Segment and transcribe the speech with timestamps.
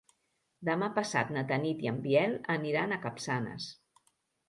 [0.69, 3.73] Demà passat na Tanit i en Biel aniran a Capçanes.